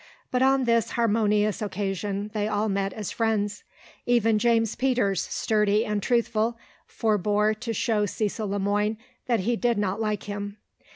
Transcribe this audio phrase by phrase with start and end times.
[0.31, 3.63] But on this harmonious occasion they all met as friends.
[4.07, 9.77] Even James Peters, sturdy and truthful, forbore to show Cecil Le Moine that he did
[9.77, 10.57] not like him.